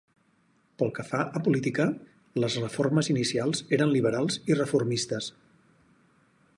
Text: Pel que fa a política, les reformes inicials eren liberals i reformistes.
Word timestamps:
Pel 0.81 0.87
que 0.99 1.03
fa 1.09 1.19
a 1.39 1.41
política, 1.47 1.85
les 2.45 2.57
reformes 2.63 3.11
inicials 3.15 3.63
eren 3.79 3.95
liberals 3.97 4.41
i 4.53 4.59
reformistes. 4.63 5.33